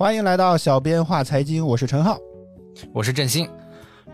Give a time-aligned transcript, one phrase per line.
[0.00, 2.18] 欢迎来到小编话财经，我是陈浩。
[2.90, 3.46] 我是振兴，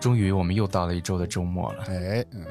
[0.01, 1.85] 终于我们又到了一周的周末了。
[1.89, 2.45] 哎，嗯，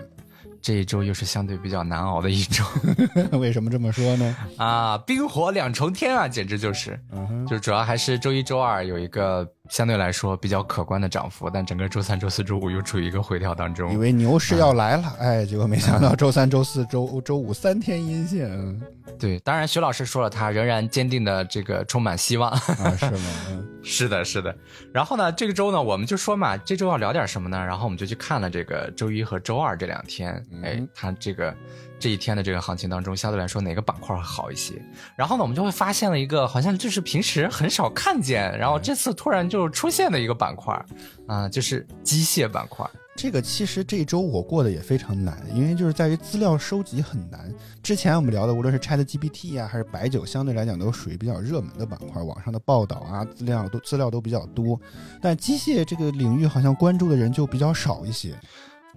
[0.61, 2.63] 这一周又是相对比较难熬的一周
[3.38, 4.38] 为什么这么说呢？
[4.55, 13.97] 啊，冰火两重天啊，简直就是，嗯，就主要还是周一周二有一个相对来说比较可观的涨幅，但整个周三、周四周五又处于一个回调当中以。
[13.97, 18.82] 为牛市要来了，哎，结果没想到周三、周四、周周五三天阴线，嗯
[19.18, 22.51] 对，当然徐老师说了，他仍然坚定的这个充满希望。
[22.51, 22.60] 啊，
[22.97, 23.21] 是吗？
[23.50, 24.55] 嗯 是的，是的。
[24.91, 27.57] 然后呢，这个周呢，我们就说嘛，这周要聊点什么呢？
[27.57, 31.55] 然后我们就去看了这个周一和周二这两天，哎他，这个
[31.99, 34.73] 这一天的这个行情当中，相对来说哪个板块会好一些？
[35.16, 40.85] 然后呢，我们就会发现了一个好像就是平时很少看见，然后这次突然就出现的一个板块，
[41.27, 42.85] 啊、就是机械板块。
[43.17, 47.49] 这个其实这一周我过得也非常难，因为就是在于资料收集很难。
[47.81, 54.77] 之前我们聊的，无论是 Chat GPT 啊，还是白酒，相对来讲都属于比较热门的板块，网上的报道啊，资料都资料都比较多。
[55.21, 58.35] 但机械这个领域好像关注的人就比较少一些。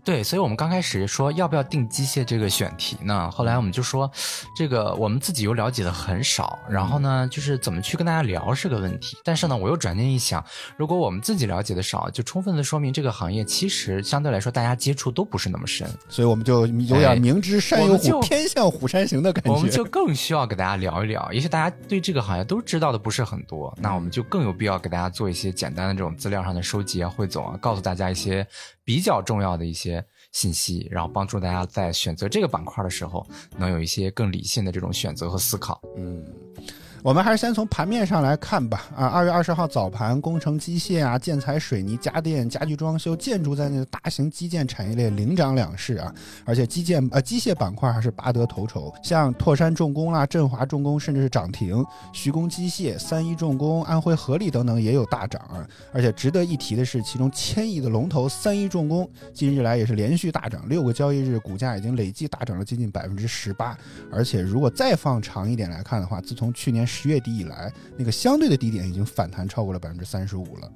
[0.08, 3.30] 对，所以我们刚开始说要不要定机械这个选题呢？
[3.30, 4.10] 后来我们就说，
[4.56, 9.18] 这个我们自己又了解的很少，然后呢，就是怎么去跟大家聊是个问题。
[9.22, 10.42] 但是呢，我又转念一想，
[10.78, 19.52] 如果我们自己了解的少，就充分的说明这个行业其实相对来说大家接触都不是那么深，所以我们就有点明知山有虎，偏向虎山行的感觉。
[19.52, 21.30] 我们就更需要给大家聊一聊。
[21.30, 28.46] 也许大家对这个行业都知道的不是很多，那我们就更有必要给大家做一些简单的这种资料上的收集啊、汇总啊，告诉大家一些
[28.88, 33.26] 比较重要的一些信息，然后帮助大家在选择这个板块的时候，
[33.58, 35.78] 能有一些更理性的这种选择和思考。
[35.98, 36.24] 嗯，
[37.02, 38.86] 我们还是先从盘面上来看吧。
[38.96, 46.12] 啊，二月二十号早盘，工程机械啊、建材、水泥、家电、家具装修、建筑在内的大型基建产业链领涨两市啊，
[46.44, 55.66] 而且基建呃机械板块还是拔得头筹，像拓山重工啦、振华重工甚至是涨停，徐工机械、三一重工、安徽合力等等也有大涨啊。
[55.92, 63.76] 而且值得一提的是，其中千亿的龙头三一重工近日来也是连续大涨，六个交易日股价已经累计大涨了接近百分之十八。
[64.10, 70.72] 而且如果再放长一点来看的话，自从去年十月底以来，那个相对的低点已经反弹超过了百分之三十五了。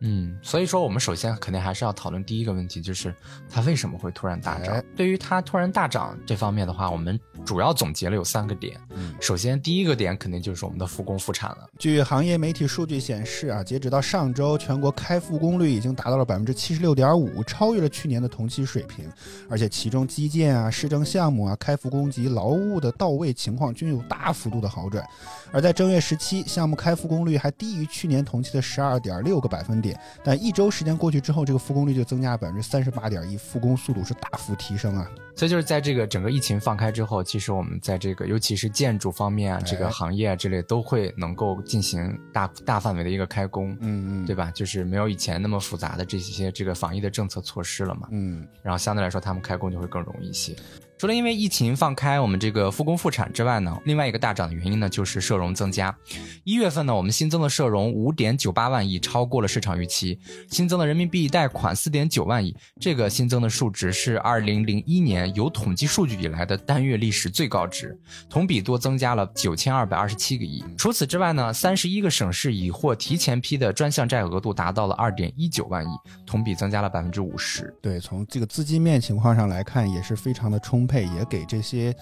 [0.00, 3.14] 嗯，所以说我们首先肯定还是要讨论第一个问题，就是
[3.48, 4.84] 它为什么会突然大涨哎。
[4.96, 8.80] 对于它突然大涨这方面的话，我们主要总结了有三个点。
[8.90, 11.68] 嗯首先第一个点肯定就是我们的复工复产了。
[11.78, 19.06] 据行业媒体数据显示啊，截止到上周，全国开复工率已经达到了百分之七十六点五，超越了去年的同期水平。
[19.48, 25.04] 而且其中基建啊、市政项目啊、开复工及劳务的到位情况均有大幅度的好转。
[25.52, 29.89] 而在正月十七，项目开复工率还低于去年同期的十二点六个百分点，
[30.22, 35.10] 但一周时间过去之后，这个复工率就增加了百分之三十八点一，复工速度是大幅提升啊。
[35.36, 44.50] 所以就是在这个整个疫情放开之后，其实我们在这个尤其是建筑方面啊，这个行业啊之类都会能够进行大大范围的一个开工，嗯嗯，对吧？
[44.50, 48.46] 就是没有以前那么复杂的这些这个防疫的政策措施了嘛，嗯。
[48.62, 50.54] 然后相对来说他们开工就会更容易一些。
[51.00, 55.96] 除了因为疫情放开我们这个复工复产之外呢，另外一个大涨的原因呢就是社融增加。
[56.44, 70.62] 一月份呢，我们新增的社融五点九八万亿，超过了市场预期，新增的人民币贷款四点九万亿，这个新增的数值是二零零一年有统计数据以来的单月历史最高值，同比多增加了九千二百二十七个亿。
[70.76, 75.88] 除此之外呢，三十一个省市已获提前批的专项债额度达到了二点一九万亿，
[76.26, 77.74] 同比增加了百分之五十。
[77.80, 81.94] 对，从这个资金面情况上来看，也是非常的充配，也给这些。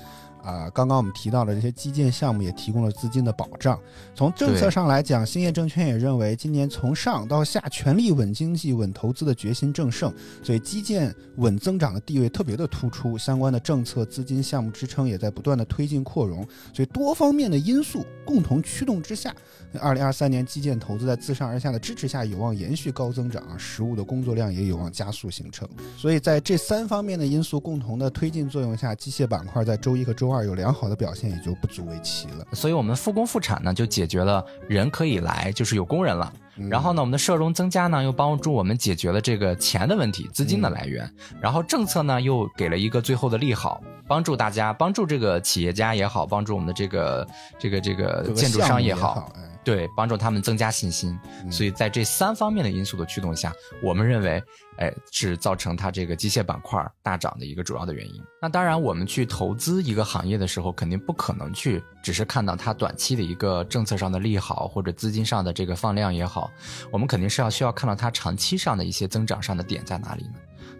[0.48, 3.78] 啊、刚刚我们提到的这些基建项目也提供了资金的保障。
[4.14, 13.18] 从政策上来讲，兴业证券也认为，今年从上到下全力稳经济、稳投资的决心正盛，所以基建稳增长的地位特别的突出。
[13.18, 19.34] 相关的政策、资金、项目支撑也在不断的推进扩容，所以多方面的因素共同驱动之下，
[19.80, 25.68] 二零二三年基建投资在自上而下的支持下，有望延续高增长，实物的工作量也有望加速形成。
[25.96, 32.46] 所以在这三方面的因素共同的推进作用下，机械板块在周一和周二有良好的表现，也就不足为奇了。
[32.52, 36.32] 所以我们复工复产呢，就解决了人可以来，就是有工人了。
[36.34, 41.08] 嗯然后呢，我们的社融增加呢，又帮助我们解决了这个钱的问题、资金的来源。
[41.40, 47.28] 然后政策呢，又给了一个最后的利好，帮助大家，帮助这个企业家也好，帮助我们的这个
[47.60, 51.10] 这个这个建筑项目也商好，哎，对，帮助他们增加信心。
[51.44, 54.42] 嗯所以在这三方面的因素的驱动下，我们认为，
[54.78, 58.22] 哎，是造成它这个机械板块大涨的一个主要的原因。
[58.40, 66.50] 那当然，我们去投资一个行业的时候，肯定不可能去只是看到它短期的一个政策上的利好，或者资金上的这个放量也好，
[66.90, 70.34] 我们肯定是要需要看到它长期上的一些增长上的点在哪里呢？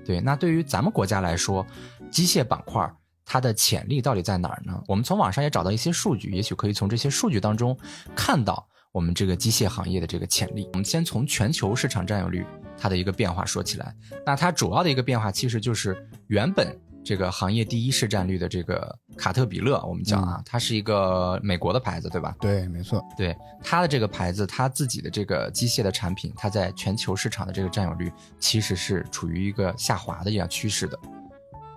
[0.07, 1.67] 对，那对于咱们国家来说，
[2.11, 2.91] 机械板块
[3.27, 4.83] 它的潜力到底在哪儿呢？
[4.87, 7.79] 我们从网上也找到一些数据，也许可以从这些数据当中
[8.17, 8.67] 看到。
[8.99, 10.69] 我我们这个机械行业的这个潜力。
[10.73, 12.45] 我们先从全球市场占有率
[12.77, 13.95] 它的一个变化说起来，
[14.27, 15.97] 那它主要的一个变化其实就是
[16.27, 22.35] 原本这个行业第一市占率的这个卡特彼勒，我们讲啊，它是一个美国的牌子，对吧？
[22.41, 23.01] 对，没错。
[23.17, 30.99] 对它的这个牌子，它自己的这个机械的产品，它在全球市场的这个占有率其实是处于一个下滑的一样趋势的。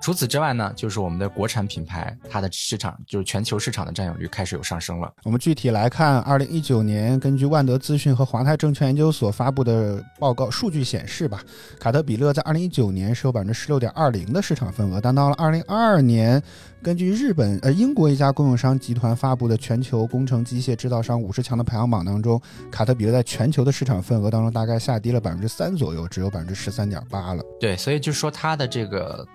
[0.02, 5.14] 除此之外呢，就是我们的国产品牌，它的市场就是全球市场的占有率开始有上升了。
[5.24, 11.40] 我们具体来看，二零一九年根据万德资讯和华泰证券研究所发布的报告数据显示吧，
[11.80, 16.42] 卡特彼勒在二零一九年是有百分之十六点二零的市场份额，但到了二零二二年，
[16.82, 27.44] 根据日本呃英国一家供应商集团发布的全球工程机械制造商五十强的排行榜当中，卡特彼勒在全球的市场份额当中大概下跌了百分之三左右，只有百分之十三点八了。
[27.60, 29.28] 对，所以就说它的这个。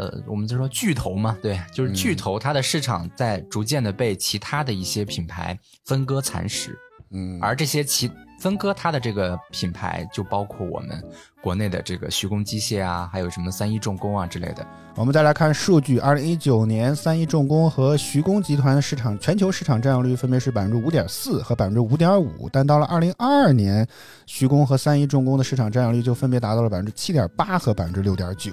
[0.00, 6.74] 呃，我们就说巨头嘛，对，就是巨头，它的市场在逐渐的被其他的一些品牌分割蚕食，
[7.10, 8.10] 嗯，而这些其
[8.40, 11.04] 分割它的这个品牌，就包括我们
[11.42, 14.66] 国内的这个徐工机械啊，还有什么三一重工啊之类的。
[14.94, 23.86] 我们再来看数据，二零一九年三一重工和徐工集团的市场全球市场占有率分别是百分之五点四和百分之五点五，但到了二零二二年，
[24.24, 28.50] 徐工和三一重工的市场占有率就分别达到了百分之七点八和百分之六点九。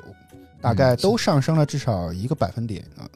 [0.61, 3.07] 大概都上升了至少一个百分点啊，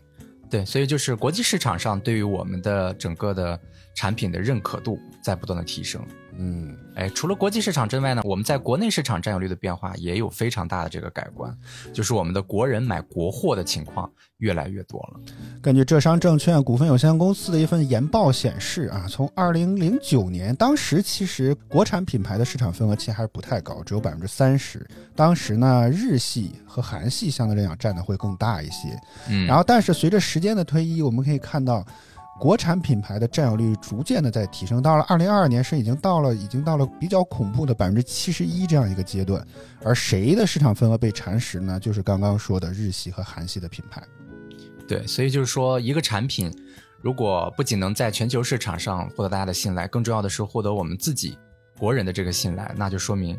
[0.50, 3.60] 对，所以就是国际市场上对于我们的整个的
[3.96, 6.06] 产品的认可度在不断的提升。
[6.38, 11.56] 嗯，哎，除了国际市场之外呢，我们在国内市场占有率的变化也有非常大的这个改观，
[11.94, 15.20] 就是我们的国人买国货的情况越来越多了。
[15.62, 24.86] 根据浙商证券股份有限公司的一份研报显示啊，从二零零九年，当时其实国产品牌的市场份额其实还是不太高，只有百分之三十。
[25.16, 29.00] 当时呢，日系和韩系相对来讲占的会更大一些。
[29.30, 31.86] 嗯，然后但是随着时间的推移，我们可以看到。
[32.42, 39.46] 国产品牌的占有率逐渐的在提升，到了二零二二年是已经到了已经到了比较恐怖的百分之七十一这样一个阶段，
[39.84, 41.80] 而谁的市场份额被蚕食呢？
[41.80, 44.02] 就是刚刚说的日系和韩系的品牌。
[44.88, 46.52] 对，所以就是说，一个产品
[47.00, 51.38] 如果不仅能在全球市场上获得大家的信赖，更重要的是获得我们自己
[51.78, 53.38] 国人的这个信赖，那就说明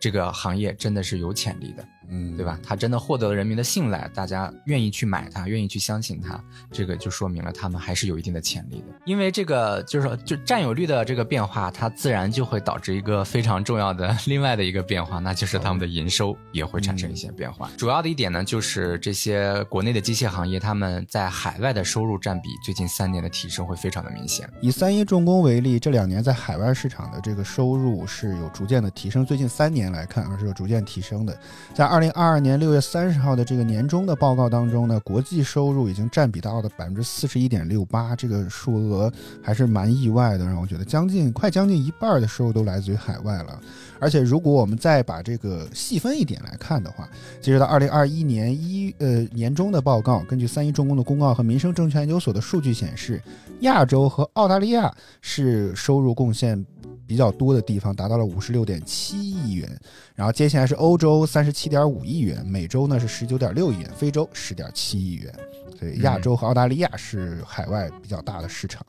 [0.00, 1.84] 这个行业真的是有潜力的。
[2.10, 2.58] 嗯，对吧？
[2.62, 8.86] 他真的获得了人民的信赖，大家愿意去买它，愿意去相信它，这个就说明了他们还是有一定的潜力的。
[9.04, 17.70] 因为这个就是说，就占有率的这个变化，它自然就会导致一个非常重要的 另外的一个变化，那就是他们的营收也会产生一些变化。
[17.76, 24.50] 主要的一点呢，就是这些国内的机械行业，他们在海外的收入占比最近三年的提升会非常的明显。
[24.60, 31.38] 以三一重工为例，这两年在海外市场的这个收入是有逐渐的提升，最近三年来看，而是有逐渐提升的，
[31.72, 31.99] 在二。
[32.00, 39.12] 二零二二年六月三十号的这个年终的报告当中呢，国际收入已经占比到了百分之四十一点六八，这个数额
[39.42, 43.60] 还是蛮意外的，让我觉得将近快将近一半的收入都来自于海外了。
[43.98, 47.06] 而且如果我们再把这个细分一点来看的话，
[47.38, 53.22] 截止到二零二一年一呃年终的报告，根据三一重工的公告和民生证券研究所的数据显示，
[53.60, 56.64] 亚洲和澳大利亚是收入贡献。
[57.10, 59.68] 比较多的地方达到了五十六点七亿元，
[60.14, 65.34] 然后接下来是欧洲三十七点五亿元，美洲呢是十九点六亿元，非洲十点七亿元，
[65.76, 68.86] 所以亚洲和澳大利亚是海外比较大的市场。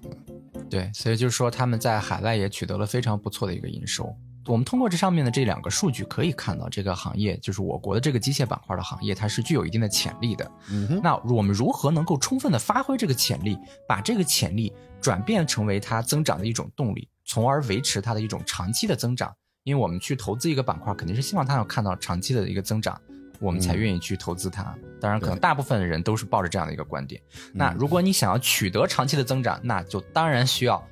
[0.70, 4.16] 对，所以就是说他们在海外也取得了非常不错的一个营收。
[4.46, 10.51] 我们通过这上面的这两个数据可以看到，这个行业就是我国的这个机械板块的行业，它是具有一定的潜力的。
[10.70, 17.08] 嗯，那我们如何能够充分的发挥这个潜力，把这个潜力转变成为它增长的一种动力？
[17.32, 19.34] 从而维持它的一种长期的增长，
[19.64, 23.00] 因为我们去投资一个板块，肯定是希望它要看到长期的一个增长，
[23.40, 24.76] 我们才愿意去投资它。
[25.00, 27.22] 当然，可能大部分的人都是抱着这样的一个观点。
[27.54, 30.86] 那如果你想要取得长期的增长，那就当然需要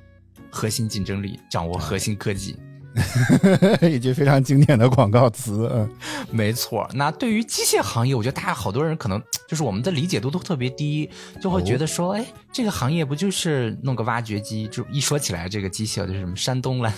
[0.50, 2.58] 核心竞争力，掌握核心科技。
[3.88, 5.88] 一句非常经典的广告词，嗯，
[6.30, 6.88] 没错。
[6.92, 11.08] 那对于机械行业，我觉得大家好多人可能就是我们的理解度都特别低，
[11.40, 14.66] 就会觉得说，哎，这个行业不就是弄个挖掘机？
[14.68, 16.92] 就一说起来，这个机械就是什么山东了，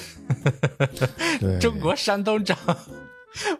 [1.60, 2.56] 中国山东长，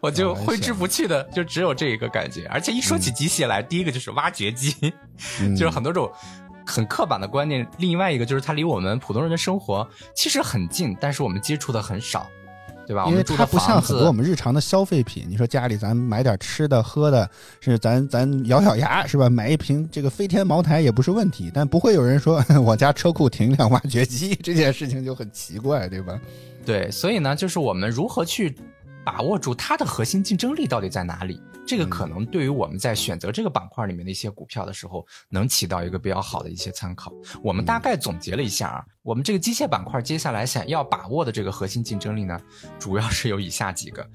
[0.01, 2.47] 我就挥之不去的，就只有这一个感觉。
[2.47, 4.73] 而且一说起机械来，第一个就是挖掘机，
[5.55, 6.11] 就是很多种。
[6.65, 12.27] 很刻板的观念，另外一个就是它离我们普通人的生活其实很近，但是我们接触的很少，
[12.87, 13.05] 对吧？
[13.07, 17.29] 因为它不像很多我们日常的消费品，你说家里咱买点吃的喝的，
[17.59, 19.29] 是咱咱咬咬牙是吧？
[19.29, 26.19] 买一瓶这个飞天茅台也不是问题，但不会有人说 我家车库停辆挖掘机，这件事情就很奇怪，对吧？
[26.65, 28.55] 对，所以呢，就是我们如何去
[29.05, 31.41] 把握住它的核心竞争力到底在哪里。
[31.65, 37.11] 这个可能对于我们在选择这个板块里面的一些股票的时候，能起到一个比较好的一些参考。
[37.41, 42.37] 我们大概总结了一下啊，我们这个机械板块接下来想要把握的这个核心竞争力呢，
[42.77, 44.05] 主要是有以下几个。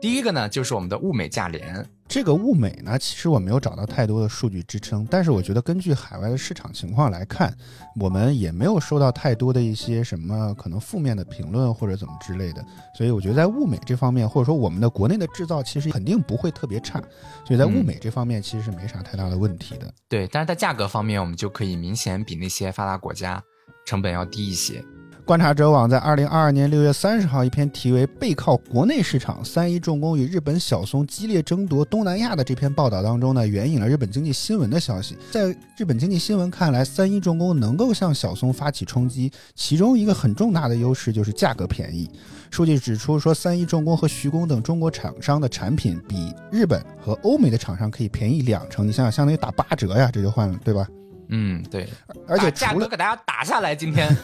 [0.00, 1.88] 第一个呢，就是我们的物美价廉。
[2.08, 7.54] 这个物美呢，其实我没有找到太多的数据支撑，但是我觉得根据海外的市场情况来看，
[8.00, 12.64] 我们也没有收到太多的一些什么可能负面的评论或者怎么之类的，
[12.96, 17.00] 所以我觉得在物美这方面，或者说我们的国内的制造其实肯定不会特别差，
[17.44, 19.92] 所以在物美这方面其实是没啥太大的问题的。
[20.08, 23.42] 对，但是在价格方面，我们就可以明显比那些发达国家
[23.84, 24.82] 成本要低一些。
[25.26, 35.16] 观察者网在二零二二年六月三十号一篇题为《背靠国内市场，三一重工与日本小松激烈争夺东南亚》的这篇报道当中呢，援引了日本经济新闻的消息。
[35.32, 42.08] 在日本经济新闻看来，三一重工能够向小松发起冲击，其中一个很重大的优势就是价格便宜。
[42.48, 48.86] 数据指出，说三一重工和徐工等中国厂商的产品比日本和欧美的厂商可以便宜两成。
[48.86, 50.86] 你想想，相当于打八折呀，这就换了，对吧？
[51.28, 51.88] 嗯，对，
[52.28, 53.74] 而且价格给大家打下来。
[53.74, 54.14] 今天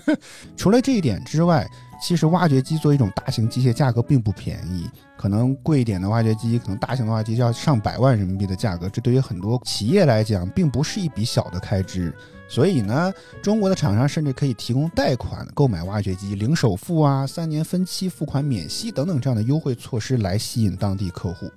[0.56, 1.66] 除了这一点之外，
[2.02, 4.88] 其实挖掘机作为一种大型机械，价格并不便宜。
[5.16, 12.14] 可能贵一点的挖掘机，可能大型的挖掘机要上百万人民币的价格，这对于很多企业来讲，并不是一笔小的开支。
[12.48, 13.12] 所以呢，
[13.42, 21.50] 中国的厂商甚至可以提供贷款购买挖掘机，零首付啊，三年分期付款免息等等这样的优惠措施来吸引当地客户。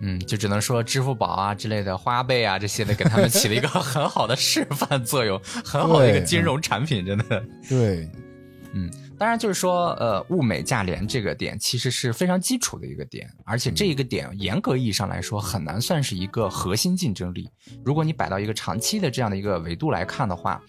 [0.00, 7.44] 嗯，就只能说支付宝啊之类的花呗啊这些的，给他们起了一个很好的示范作用，很好的一个金融产品，真的。
[7.68, 8.10] 对，
[8.72, 17.48] 嗯，当然就是说，呃，物美价廉这个点其实是非常基础的一个点，而且这一个点严格意义上来说很难算是一个核心竞争力。
[17.84, 20.60] 如果你摆到一个长期的这样的一个维度来看的话。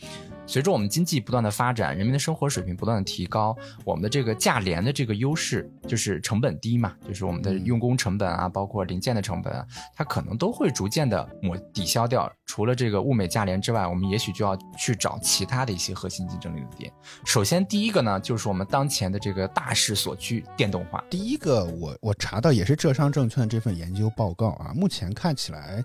[0.47, 12.31] 随着我们经济不断的发展，人民的生活水平不断的提高，我们的这个价廉的这个优势，就是成本低嘛，就是我们的用工成本啊，包括零件的成本啊，它可能都会逐渐的抹抵消掉。
[12.45, 16.91] 除了这个物美价廉之外，我们也许就要去找其他的一些核心竞争力的点。
[17.25, 21.03] 首先，第一个呢，就是我们当前的这个大势所趋，电动化。
[21.09, 25.83] 第一个，我我查到也是浙商证券这份研究报告啊，目前看起来，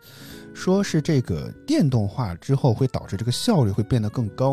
[0.54, 4.49] 说是这个电动化之后会导致这个效率会变得更高。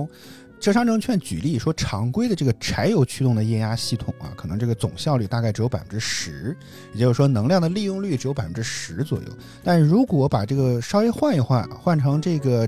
[0.60, 6.58] 浙商证券举例说，常规的这个柴油驱动的液压系统啊，可能这个总效率大概只有百分之十，
[6.94, 9.26] 也就是说能量的利用率只有百分之十左右。
[9.64, 12.68] 但如果把这个稍微换一换，换成这个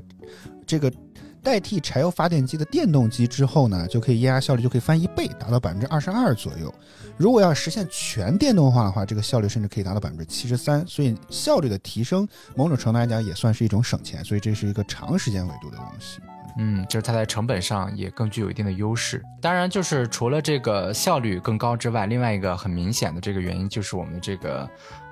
[0.68, 0.94] 这个
[1.42, 6.72] 代替柴油发电机的电动机之后呢，就可以液压效率就可以翻一倍，达到百分之二十二左右。
[7.18, 10.86] 如果要实现全电动化的话，这个效率甚至可以达到百分之七十三。
[10.86, 14.24] 所以效率的提升，某种程度来讲也算是一种省钱。
[14.24, 16.20] 所以这是一个长时间维度的东西。
[16.62, 19.24] 嗯，就是它在成本上也更具有一定的优势。
[19.42, 24.70] 当然，就是除了这个效率更高之外，另外一个很明显的这个原因就是我们的这个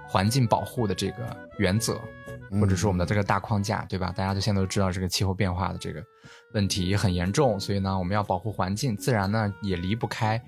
[0.09, 1.25] 环境保护的这个
[1.57, 2.01] 原则，
[2.59, 4.13] 或者说我们的这个大框架，对吧？
[4.13, 6.03] 大家都现在都知道这个气候变化的这个
[6.53, 10.41] 问题很严重，所以呢，我们要保护环境，自然呢也离不开。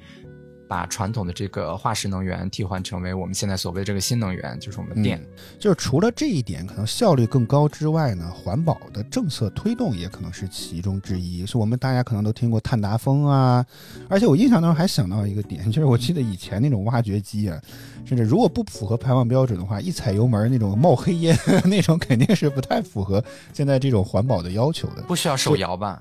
[0.70, 5.20] 把传统的这个化石能源替换成为我们现在所谓的这个新能源，就是我们的电。
[5.58, 11.44] 就是除了这一点可能效率更高之外呢，环保的政策推动也可能是其中之一。
[11.44, 13.66] 是我们大家可能都听过碳达峰啊，
[14.08, 17.60] 而且我印象当中还想到一个点，就是我记得以前那种挖掘机啊，
[18.06, 21.36] 甚至如果不符合排放标准的话，一踩油门那种冒黑烟，
[21.66, 23.24] 那种肯定是不太符合
[23.54, 25.02] 现在这种环保的要求的。
[25.08, 26.00] 不需要手摇吧？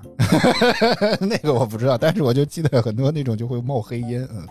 [1.19, 4.47] 那个我不知道，但是我就记得很多那种就会冒黑烟，嗯。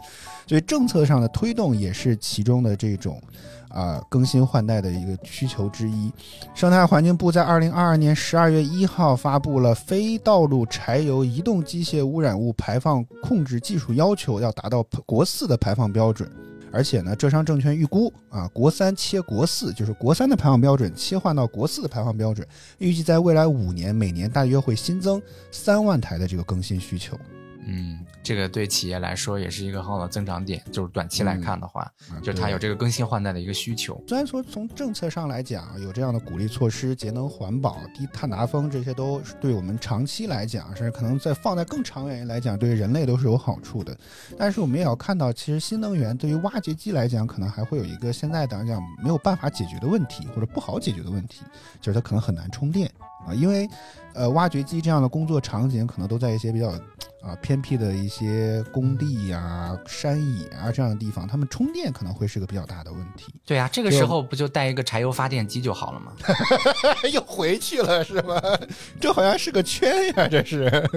[0.46, 3.20] 所以政策上的推动也是其中的这种，
[3.68, 6.10] 啊更新换代的一个需求之一。
[6.54, 16.30] 生态环境部在二零二二年十二月一号发布了非道路柴油移动机械污染物排放控制技术要求，要达到国四的排放标准。
[16.70, 22.46] 而且呢，浙商证券预估啊，国三切国四，就是国三的排放标准切换到国四的排放标准，
[22.76, 27.18] 预计在未来五年每年大约会新增三万台的这个更新需求。
[27.66, 30.62] 嗯，这个对企业来说也是一个很好的增长点。
[30.70, 31.90] 就是短期来看的话，
[32.22, 33.98] 就是它有这个更新换代的一个需求。
[34.06, 43.96] 虽然说从政策上来讲有这样的鼓励措施，节能环保、低碳达峰，这些都对我们长期来讲，甚至可能在放在更长远来讲，对人类都是有好处的。
[44.36, 51.40] 但是我们也要看到，其实新能源对于挖掘机来讲，可能还会有一个现在来讲没有办法解决的问题，或者不好解决的问题，
[51.80, 52.90] 就是它可能很难充电
[53.26, 53.68] 啊，因为。
[54.14, 56.70] 呃，挖掘机这样的工作场景可能都在一些比较
[57.22, 63.32] 啊偏僻的一些工地呀、山野啊这样的地方，他们充电可能会是个比较大的问题。
[63.46, 66.12] 对呀，这个时候不就带一个柴油发电机就好了吗？
[67.12, 68.42] 又回去了是吗？
[68.98, 70.90] 这好像是个圈呀，这是。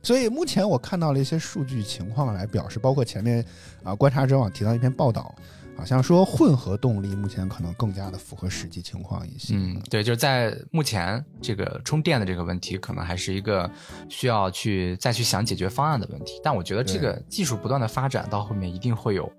[0.00, 3.44] 所以目前我看到了一些数据情况来表示，包括前面
[3.82, 5.34] 啊观察者网提到一篇报道。
[5.78, 9.54] 好像说混合动力目前可能更加的符合实际情况一些。
[9.54, 13.70] 嗯，对，就是在目前这个充电的这个问题，可能还是一个
[14.08, 16.40] 需要去再去想解决方案的问题。
[16.42, 19.30] 但我觉得这个技术不断的发展，到后面一定会有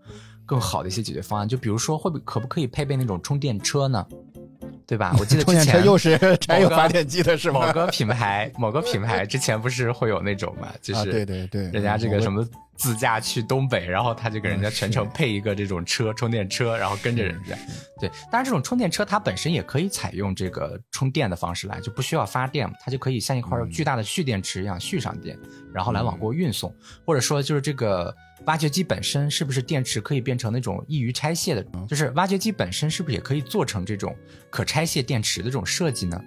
[0.45, 1.45] 更好的一些解决方案。
[1.45, 4.07] 就比如说，会不可不可以配备那种充电车呢？
[4.87, 5.13] 对吧？
[5.19, 7.67] 我记得充电车之前又是柴油发电机的是吗？
[7.67, 12.21] 某个品牌，某个品牌之前不是会有那种嘛，就啊，是对对对，人家这个。
[12.21, 12.47] 什么
[12.79, 17.55] 自驾去东北，然后他就给人家全程配一个这种车充电车，然后跟着人家。
[17.99, 25.37] 对，当然这种充电车它本身也可以采用这个充电的方式来，就不需要发电，它就可以像一块巨大的蓄电池一样蓄上电，
[25.73, 26.73] 然后来往过运送。
[27.05, 31.65] 或者说就是这个挖掘机本身是不是电池可以变成那种易于拆卸的？
[31.85, 34.15] 就是挖掘机本身是不是也可以做成这种
[34.49, 36.17] 可拆卸电池的这种设计呢？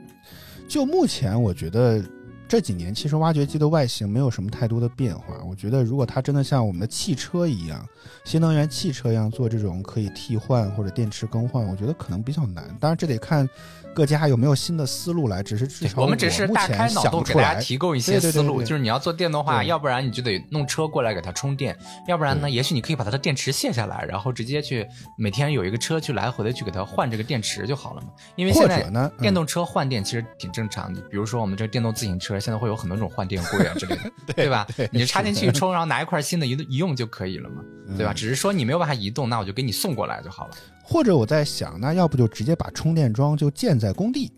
[0.68, 2.04] 就目前，我觉得
[2.52, 5.42] 这几年其实挖掘机的外形没有什么太多的变化。
[5.48, 7.88] 我觉得如果它真的像我们的汽车一样，
[8.26, 12.64] 新能源汽车一样做这种可以替换或者电池更换，我觉得可能比较难。
[12.78, 13.48] 当然，这得看
[13.94, 15.42] 各家有没有新的思路来。
[15.42, 17.60] 只是至少我们只是大开脑洞给大家不出来。
[17.60, 28.08] 提供一些对对对思路，对就是你要做电动化，要不然你就得弄车过来给它充电，要不然呢，也许你可以把它的电池卸下来，然后直接去每天有一个车去来回的去给它换这个电池就好了嘛。
[28.36, 34.66] 因为现在电动车换电其实挺正常的，比如说我们这个电动自行车现在会有很多种换电柜啊之类的， 对吧？
[34.76, 37.62] 对你就插进去一 充，然后拿一块新的一一用就可以了嘛，
[37.96, 38.12] 对吧？
[38.12, 40.54] 嗯只是说你没有办法移动，那我就给你送过来就好了。
[40.82, 44.30] 或者我在想，那要不就直接把充电桩就建在工地，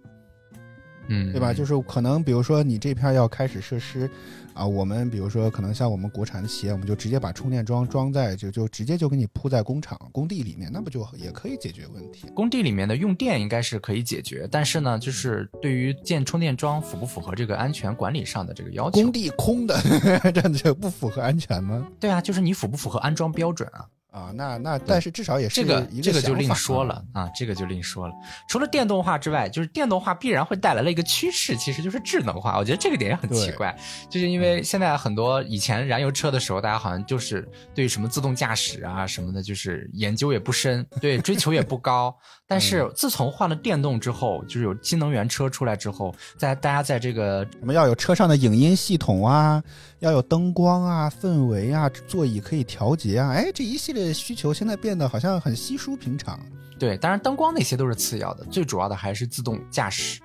[1.08, 1.52] 嗯，对吧？
[1.52, 4.08] 就是可能比如说你这片要开始设施，
[4.52, 12.28] 啊，我们比如说可能像我们国产的企业，我们就直接把充电桩装在就就直接就给你铺在工厂工地里面，那不就也可以解决问题？
[12.34, 19.10] 工地里面的用电应该是可以解决，但是呢，就是对于建充电桩符不符合这个安全管理上的这个要求工？
[19.12, 19.76] 地空的，
[20.32, 21.86] 这样就不符合安全吗？
[21.98, 23.86] 对啊，就是你符不符合安装标准啊？
[24.14, 28.14] 啊，那那但是至少也是这个这个就另说了啊，这个就另说了。
[28.48, 32.56] 除了电动化之外，就是电动化必然会带来了一个趋势，其实就是智能化。
[32.56, 33.76] 我觉得这个点也很奇怪，
[34.08, 42.16] 就是因为现在很多以前燃油车的时候，大家好像就是对什么自动驾驶啊什么的，就是研究也不深，对追求也不高。
[42.46, 49.60] 但是自从换了电动之后，就是有新能源车出来之后，在大家在这个什么要有车上的影音系统啊，
[49.98, 56.38] 要有灯光啊、氛围啊、座椅可以调节啊，哎，这一系列需求现在变得好像很稀疏平常。
[56.78, 60.20] 对，当然灯光那些都是次要的，最主要的还是自动驾驶。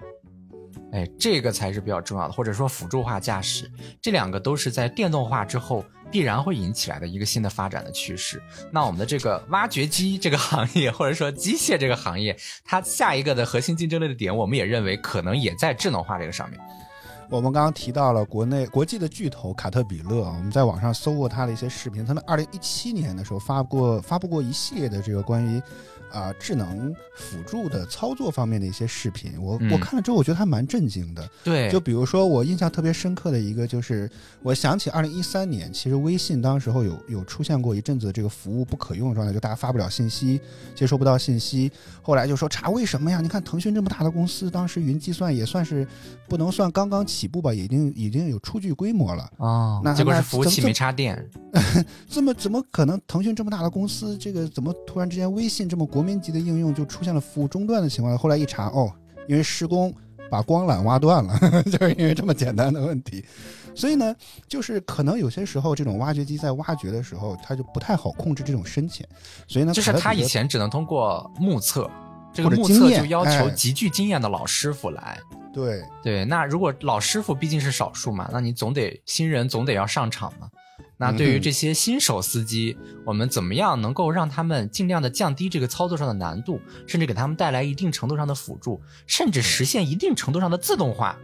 [0.91, 8.41] 哎，这个才是比较重要的，或者说辅助化驾驶，这两个都是在电动化之后必然会引起来的一个新的发展的趋势。
[8.71, 16.59] 那我们的这个挖掘机这个行业，或者说机械这个行业，它下一个的核心竞争力的点，我们也认为可能也在智能化这个上面。
[17.29, 25.61] 我们刚刚提到了国内国际的巨头卡特彼勒，我们在网上搜过他的一些视频，他们二零一七年的时候发过发布过一系列的这个关于
[26.11, 31.29] 啊、智能辅助的操作方面的一些视频，我、嗯我看了之后，我觉得还蛮震惊的。
[31.43, 34.09] 对，就比如说，我印象特别深刻的一个，就是
[34.41, 40.41] 我想起二零一三年，其实微信当时候有有出现过一阵子这个服务不可用的状态，就大家发不了信息，
[40.73, 41.71] 接收不到信息。
[42.01, 43.21] 后来就说查为什么呀？
[43.21, 45.87] 你看腾讯这么大的公司，当时云计算也算是
[46.27, 49.29] 不能算刚刚起步吧，已经已经有初具规模了。
[49.37, 51.23] 啊那结果是服务器没插电。
[52.09, 52.99] 这么怎么可能？
[53.07, 58.17] 腾讯这么大的公司，这个怎么突然之间微信这么国民级的应用就出现了服务中断的情况？
[58.17, 58.91] 后来一查，哦，
[59.27, 59.93] 因为施工
[60.29, 63.23] 把光缆挖断了， 就是因为这么简单的问题。
[63.75, 64.13] 所以呢，
[64.47, 69.07] 就是可能有些时候这种挖掘机在挖掘的时候，它就不太好控制这种深浅。
[69.47, 71.89] 所以呢，就是他以前只能通过目测，
[72.33, 75.19] 这个目测就要求哎极具经验的老师傅来。
[75.51, 80.47] 对对，那如果老师傅毕竟是少数嘛，那你总得新人总得要上场嘛。
[80.95, 91.17] 那对于嗯这些新手司机，我们怎么样能够让他们尽量的降低这个操作上的难度，甚至给他们带来一定程度上的辅助，甚至实现一定程度上的自动化？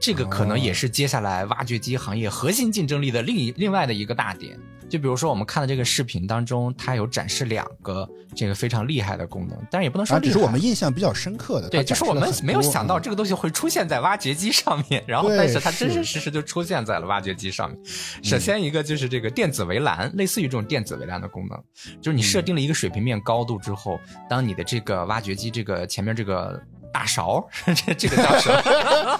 [0.00, 4.58] 这个可能也是接下来挖掘机行业核心竞争力的另一另外的一个大点。
[4.88, 11.68] 就比如说我们看的这个视频当中，它有展示两个这个非常厉害的功能，但是也不能说啊，厉害，只是我们印象比较深刻的。
[11.68, 17.78] 对，就是我们没有想到嗯这个东西会出现在挖掘机上面，然后但是它真真实实就出现在了挖掘机上面。
[17.82, 21.58] 嗯首先一个就是这个电子围栏，类似于这种电子围栏的功能，
[22.00, 23.98] 就是你嗯设定了一个水平面高度之后，
[24.28, 26.60] 当你的这个挖掘机这个前面这个
[26.92, 28.50] 大勺，这 这个叫什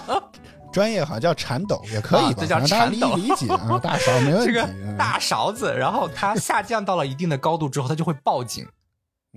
[0.07, 0.31] 么？
[0.71, 4.47] 专业好像叫铲斗， 也可以这叫铲斗理解啊， 大勺没问题。
[4.47, 8.65] 这个嗯大勺子，然后它下降到了一定的高度之后，它就会报警。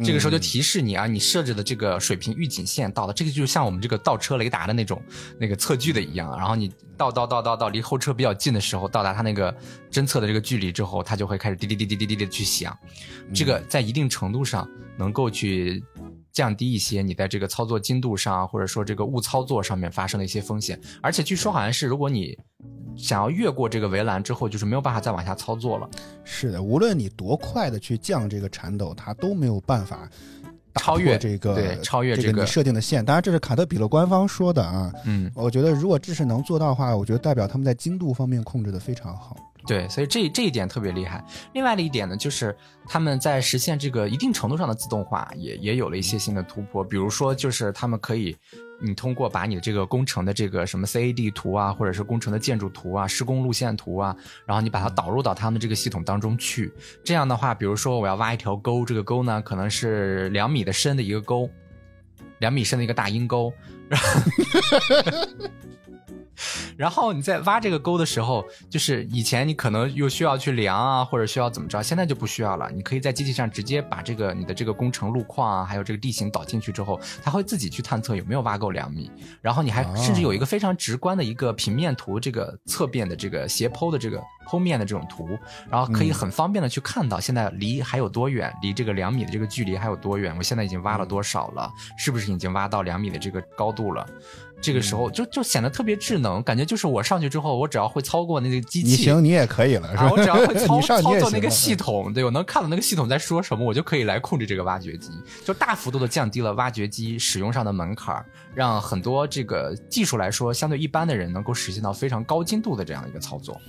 [0.03, 5.03] 这个时候就嗯提示你啊，你设置的这个水平预警线到了，这个就像我们这个倒车雷达的那种
[5.39, 9.55] 那个测距的一样，然后你倒倒倒倒倒离后车比较近的时候，到达它那个
[9.91, 12.75] 侦测的这个距离之后，它就会开始滴滴滴滴滴滴滴的去响，
[13.35, 14.67] 这个在一定程度上
[14.97, 15.85] 能够去。
[16.33, 22.37] 降低一些你在这个操作精度上，或者说这个误操作上面发生的一些风险，而且据说好像是，如果你
[22.97, 25.89] 想要越过这个围栏之后，就是没有办法再往下操作了。
[26.25, 30.09] 是的，无论你多快的去降这个铲斗，它都没有办法
[30.77, 33.05] 超越这个对超越这个这你设定的线。
[33.05, 34.93] 当然，这是卡特彼勒官方说的啊。
[35.05, 39.37] 嗯，我觉得如果这是能做到的话，我觉得代表他们在精度方面控制的非常好。
[39.65, 41.25] 对，所以这这一点特别厉害。
[41.55, 46.83] 另外的一点呢，就是他们在实现这个一定程度上的自动化，也也有了一些新的突破。
[46.83, 48.37] 比如说，就是他们可以，
[48.81, 56.73] 你通过把你的这个工程的这个什么 CAD 图啊，或者是工程的建筑图啊、施工路线图啊，然后你把它导入到他们这个系统当中去。
[57.05, 61.49] 这样的话，比如说我要挖一条沟，这个沟呢可能是两米的深的一个沟，
[62.41, 63.53] 两米深的一个大阴沟，
[63.89, 64.21] 然后。
[66.77, 72.71] 然后你在挖这个沟的时候，就是以前你可能又需要去量啊，或者需要怎么着，现在就不需要了。
[72.71, 79.11] 你可以在机器上直接把这个你的这个工程路况啊，还有这个地形导进去之后，它会自己去探测有没有挖够两米。
[79.41, 85.29] 然后你还哦甚至有一个非常直观的一个平面图，这个侧边的这个斜剖的这个剖面的这种图，
[85.71, 94.07] 然后可以很方便的去看到现在离还有多远，离这个两米的这个距离还有多远，我现在已经挖了多少了，是不是已经挖到两米的这个高度了？
[94.63, 100.05] 这个时候就就显得特别智能，感觉就是我上去之后，我只要会操作那个机器，你行，你也可以了，是吧？
[100.05, 105.11] 啊，我只要会操 操作那个系统，对我能看到那个系统在说什么，我就可以来控制这个挖掘机，
[105.45, 113.61] 就大幅度的降低了挖掘机使用上的门槛，让很多这个技术来说相对一般的人能够实现到非常高精度的这样一个操作。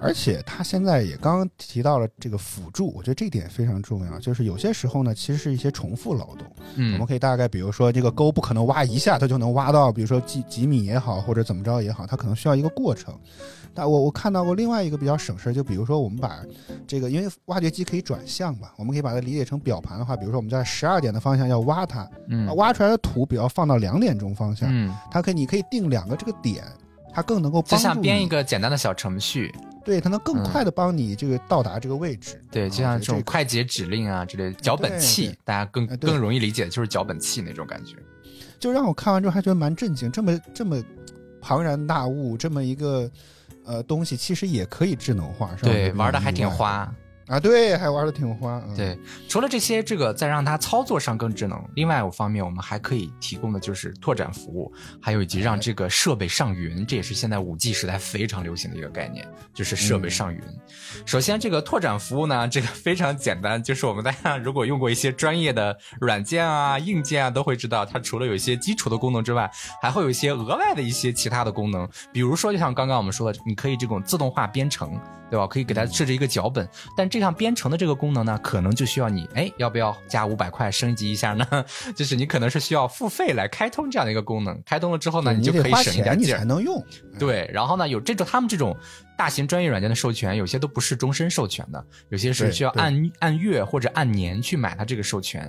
[0.00, 4.18] 而且他现在也刚刚提到了这个辅助，我觉得这点非常重要。
[4.18, 6.46] 就是有些时候呢，其实是一些重复劳动。
[6.76, 13.12] 嗯我嗯们可以大概，比如说这个沟不可能挖一下它就能挖到，比如说几几米也好，或者怎么着也好，它可能需要一个过程。
[13.74, 16.42] 但我我看到过另外一个比较省事儿，就比如说我们把
[16.86, 26.64] 这个，因为挖掘机可以转向嘛，我们可以把它理解成表盘的话，比如说我们在十二点的方向要挖它，嗯挖出来的土比较放到两点钟方向，嗯，它可以你可以定两个这个点。
[27.18, 29.52] 它更能够就帮助你像编一个简单的小程序，
[29.84, 32.40] 对，它能更嗯快的帮你这个到达这个位置。
[32.50, 37.96] 对，啊就像这种快捷指令啊之类的，脚本器对，大家更更容易理解，就是脚本器那种感觉。
[38.60, 40.80] 就让我看完之后还觉得蛮震惊，这么这么
[41.40, 43.10] 庞然大物，这么一个
[43.64, 45.72] 呃东西，其实也可以智能化，是吧？
[45.72, 46.88] 对，玩的还挺花。
[47.28, 48.62] 啊，对，还玩的挺欢。
[48.68, 60.40] 嗯、，对，除了这些，这个再让它操作上更智能，另外一方面，我们还可以提供的就是拓展服务，还有以及让这个设备上云，这也是现在五 G 时代非常流行的一个概念，就是设备上云。
[61.04, 69.50] 首先，这个拓展服务呢，这个非常简单，就是我们大家如果用过一些专业的软件啊、硬件啊，都会知道，它除了有一些基础的功能之外，
[69.82, 74.98] 还会有一些额外的一些其他的功能，比如说，就像刚刚我们说的，你可以这种自动化编程。
[75.30, 75.46] 对吧？
[75.46, 81.46] 可以给它设置一个脚本，但这项编程的这个功能呢，可能就需要你，哎，要不要加五百块升级一下呢？
[81.94, 86.38] 就是你可能是需要付费来开通这样的一个功能，开通了之后呢，你就可以省一点劲儿。
[86.38, 86.84] 才能用。
[87.18, 88.76] 对，然后呢，有这种他们这种
[89.16, 95.42] 大型专业软件的授权，有些都不是终身授权的，有些是需要按按月或者按年去买它这个授权。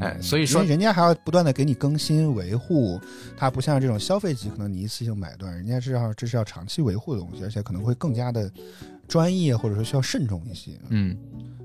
[0.00, 3.00] 哎嗯所以说人家还要不断的给你更新维护，
[3.36, 8.50] 它不像这种消费级，可能你一次性买断，人家是要这是要长期维护的东西，而且可能会更加的
[9.08, 10.72] 专业，或者说需要慎重一些。
[10.90, 11.16] 嗯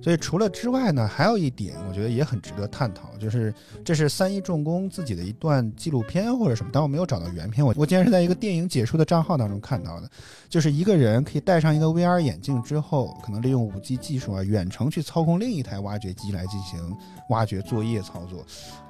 [0.02, 7.66] 所以除了之外呢，还有一点我觉得也很值得探讨，就是这是三一重工自己的一段纪录片或者什么，但我没有找到原片。
[7.66, 10.10] 我我竟然是在一个电影解说的账号当中看到的，
[10.48, 16.96] 就是一个人可以戴上一个 VR 眼镜之后，可能利用 5G 技术啊，远程去操控另一台挖掘机来进行
[17.28, 18.46] 挖掘作业操作。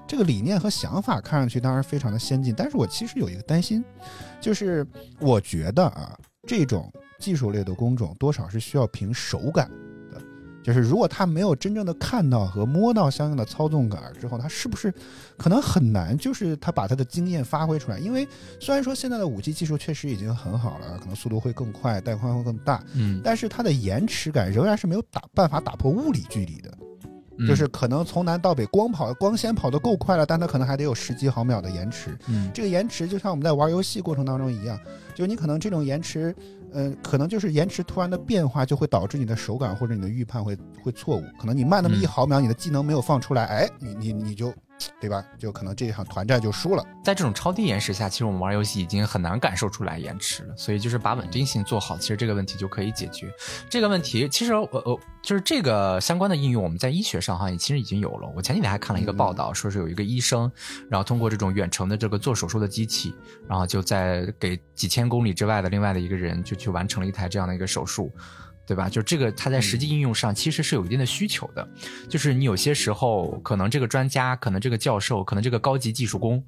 [0.07, 3.83] 这个理念和想法看上去当然非常的先进，但是我其实有一个担心，
[4.39, 4.85] 就是
[5.19, 9.69] 我觉得啊，这种技术类的工种多少是需要凭手感
[10.11, 10.19] 的。
[10.63, 14.93] 就是如果他没有真正的看到和摸到相应的操纵杆之后，他是不是
[15.37, 17.97] 可能很难，就是他把他的经验发挥出来？
[17.97, 18.27] 因为
[18.59, 26.71] 虽然说现在的五 G 技术确实已经很好了，可能速度会更快，带宽会更大，嗯，但是它的延迟感仍然是没有打办法打破物理距离的。
[27.41, 32.13] 嗯就是可能从南到北光跑光纤跑得够快了，但它可能还得有十几毫秒的延迟。
[32.27, 34.77] 嗯这个延迟就像我们在玩游戏过程当中一样，
[35.15, 36.35] 就是你可能这种延迟，
[36.73, 41.23] 呃，可能就是延迟突然的变化就会导致你的手感或者你的预判会会错误。
[41.39, 44.53] 可能你慢那么一嗯毫秒，你的技能没有放出来，哎，你你你就
[44.99, 45.23] 对吧？
[45.37, 46.85] 就可能这场团战就输了。
[47.03, 53.31] 在这种超低延时下，其实我们玩游戏已经很难感受出来延迟了，所以就是把稳定性做好，其实这个问题就可以解决。
[53.69, 58.31] 这个问题其实我我就是这个相关的应用，我们在医学上哈也其实已经有了。
[58.35, 60.51] 我前几天还看了一个报道，说是有一个医生，
[60.89, 63.13] 然后通过这种远程的这个做手术的机器，
[63.47, 68.11] 然后就在给几千公里之外的另外的一个人就去完成了一台这样的一个手术。
[68.69, 68.87] 对吧？
[68.87, 71.67] 就这个，它在实际应用上其实是有一定的需求的。
[72.07, 76.43] 就是你有些时候，可能这个专家，可能这个教授，可能这个高级技术工，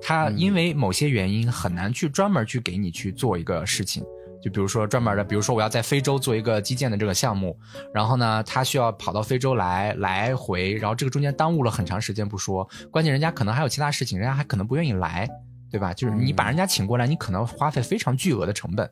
[0.00, 4.02] 他因为某些原因很难去专门去给你去做一个事情。
[4.42, 7.54] 就比如说专门的，比如说我要在非洲做一个基建的这个项目，
[7.92, 15.28] 然后呢，他需要跑到非洲来来回，然后这个中间耽误了很长时间不说，关键人家可能还有其他事情，人家还可能不愿意来。
[15.76, 15.92] 对吧？
[15.92, 18.90] 就是你把人家请过来，你可能花费非常巨额的成本。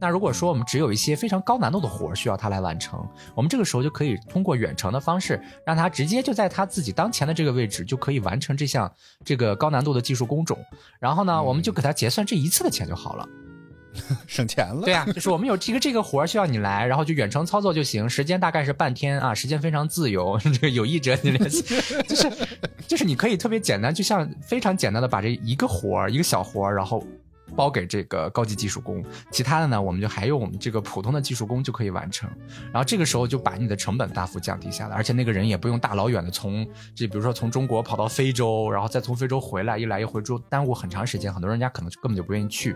[0.00, 8.92] 那如果说我们只有一些非常高难度的活需要他来完成，我们这个时候就可以通过远程的方式，让他直接就在他自己当前的这个位置就可以完成这项
[9.24, 10.58] 这个高难度的技术工种。
[10.98, 13.28] 然后呢，我们就给他结算这一次的钱就好了。
[14.26, 21.62] 省钱了，对啊，就是我们有这个这个活儿需要你来，然后就远程操作就行，时间大概是半天啊，时间非常自由， 这个有意者你联系，
[22.08, 22.30] 就是
[22.86, 27.04] 就是你可以特别简单，就像非常简单的把这一个活儿一个小活儿，然后。
[27.56, 32.28] 包给这个高级技术工，其他的呢，我们就还用我们这个普通的技术工就可以完成。
[32.72, 42.74] 然后这个时候就把你的成本大幅降低下来，而且那个人也不用大老远的从这，比如说从中国跑到非洲，然后再从非洲回来，一来一回就耽误很长时间，很多人家可能根本就不愿意去。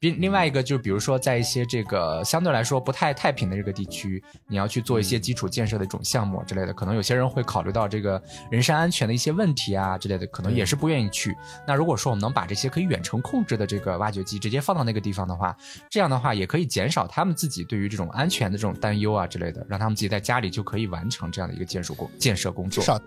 [0.00, 11.36] 另另外一个就是，比如说在一些这个相对来说不太太平的这个地区，你要去做一些基础建设的一种项目之类的，可能有些人会考虑到这个人身安全的一些问题啊之类的，可能也是不愿意去。
[11.66, 15.54] 那如果说我们能把这些可以远程控制的这个挖掘机直接放到那个地方的话，
[15.90, 22.82] 这样的话也可以减少他们自己对于这种安全的这种担忧啊之类的，让他们自己在家里就可以完成这样的一个建设工建设工作。
[22.82, 22.98] 至少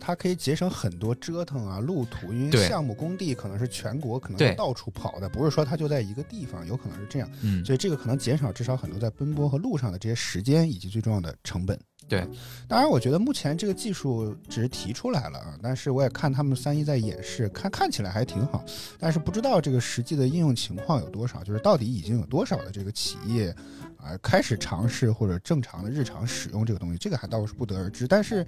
[0.00, 7.30] 它可以节省很多折腾啊，路途，因为项目工地可能是全国，可能到处跑的，不是说它就在一个地方，有可能是这样。
[7.42, 11.78] 嗯，所以这个可能减少至少很多在奔波和路上的这些时间，以及最重要的成本。
[12.08, 12.26] 对，
[12.66, 18.64] 当然，我觉得目前这个技术只是提出来了啊，但是我也看他们三一在演示，看看起来还挺好，
[18.98, 23.54] 但是不知道这个实际的应用情况有多少，就是到底已经有多少的这个企业。
[24.02, 28.06] 啊，开始尝试或者正常的日常使用这个东西，这个还倒是不得而知。
[28.06, 28.44] 但是，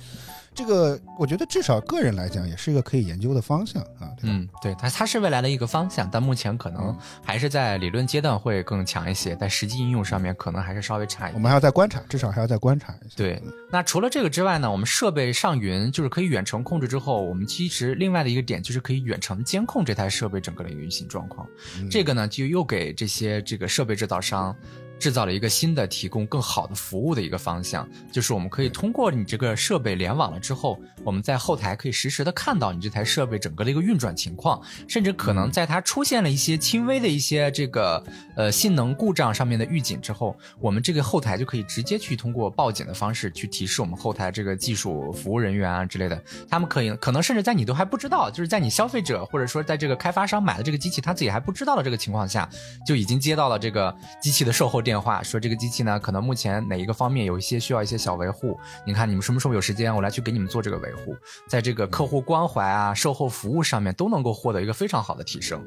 [0.54, 4.10] 这个我觉得至少个人来讲，也是一个可以研究的方向啊。
[4.22, 11.34] 嗯，对，它它是未来的一个方向，但目前可能还是在理论阶段会更强一些，在实际应用上面可能还是稍微差一点。
[11.34, 13.14] 我们还要再观察，至少还要再观察一下。
[13.16, 21.46] 对，那除了这个之外呢，我们设备上云就是可以远程控制之后，我们其实另外的一个点就是可以远程监控这台设备整个的运行状况。
[21.90, 24.54] 这个呢，就又给这些这个设备制造商。
[25.02, 38.00] 制造了一个新的提供更好的服务的一个方向，就是我们可以通过你这个设备联网了之后，我们在后台可以实时的看到你这台设备整个的一个运转情况，甚至可能在它出现了一些轻微的一些这个
[38.36, 52.48] 呃性能故障上面的预警之后，我们这个后台就可以直接去通过报警的方式去提示我们后台这个技术服务人员啊之类的，他们可以可能甚至在你都还不知道，就是在你消费者或者说在这个开发商买的这个机器他自己还不知道的这个情况下，
[52.86, 54.91] 就已经接到了这个机器的售后电。
[54.92, 58.60] 电话说这个机器呢，可能目前哪一个方面有一些需要一些小维护？
[58.86, 61.16] 你看你们什么时候有时间，我来去给你们做这个维护，
[61.48, 65.64] 在这个客户关怀啊、售后服务上面都能够获得一个非常好的提升。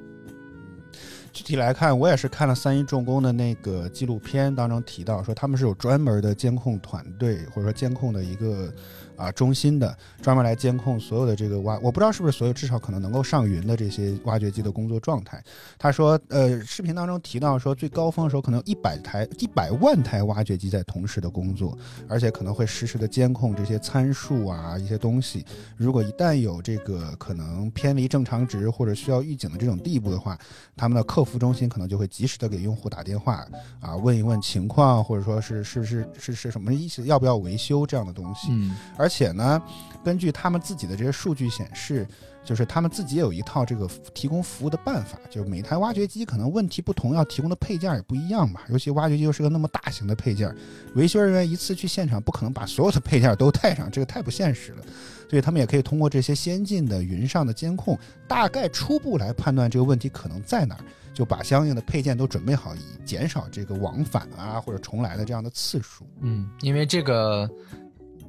[1.33, 8.71] 具体来看，我也是看了三一重工的那个纪录片当中提到，说他们是有专门的监控团队，或者说监控的一个。
[9.17, 15.43] 啊，中心的专门来监控所有的这个挖，我不知道是不是所有，至少可能能够上云的这些挖掘机的工作状态。
[15.78, 25.45] 他说，呃，视频当中提到说，最高峰的时候可能一百台、一百万台挖掘机在同时的工作，而且可能会实时的监控这些参数啊，一些东西。
[25.78, 30.38] 如果一旦有这个可能偏离正常值或者需要预警的这种地步的话，
[30.75, 33.45] 他们的客服中心可能就会及时的给用户打电话
[33.80, 38.47] 啊，问一问情况，或者说是是是是是什么意思，要不要维修这样的东西。
[38.51, 39.62] 嗯，而而且呢，
[40.04, 42.08] 根据他们自己的这些数据显示，
[42.44, 45.15] 就是他们自己也有一套这个提供服务的办法。
[45.30, 48.62] 就是每台挖掘机可能问题不同，要提供的配件也不一样嘛。
[48.70, 50.52] 尤其挖掘机又是个那么大型的配件，
[50.96, 54.84] 维修人员一次去现场不可能把所有的配件都带上，这个太不现实了。
[55.30, 57.96] 所以他们也可以通过这些先进的云上的监控，
[58.28, 60.82] 大概初步来判断这个问题可能在哪儿，
[61.13, 66.08] 就把相应的配件都准备好，以减少这个往返啊或者重来的这样的次数。
[66.22, 67.48] 嗯，因为这个。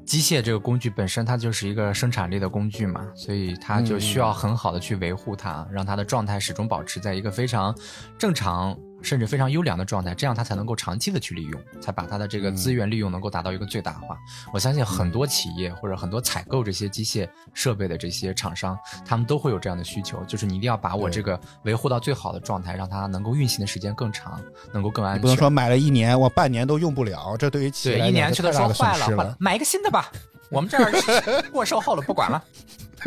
[0.06, 7.76] 机械这个工具本身它就是一个生产力的工具嘛，所以它就需要很好的去维护它，让它的状态始终保持在一个非常
[8.16, 8.78] 正常。
[9.06, 14.18] 甚至非常优良的状态，这样它才能够长期的去利用，才把它的这个资源利用能够达到一个最大化。
[14.52, 24.40] 我相信很多企业或者很多采购这些机械设备的这些厂商，他们都会有这样的需求，就是你一定要把我这个维护到最好的状态，让它能够运行的时间更长，
[24.72, 25.22] 能够更安全。
[25.22, 30.10] 不能说买了一年，我半年都用不了，这对于企业对一年去的说坏了，坏了，买一个新的吧。
[30.50, 30.92] 我们这儿
[31.52, 32.42] 过售后了，不管了。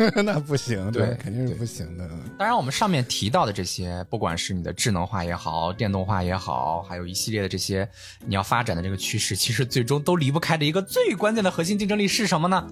[0.24, 2.08] 那不行，对，肯定是不行的。
[2.38, 7.88] 当然，我们上面提到的这些，不管是你的智能化也好，电动化也好，还有一系列的这些
[8.26, 12.66] 你要发展的这个趋势，其实最终都离不开的一个最关键的核心竞争力是什么呢？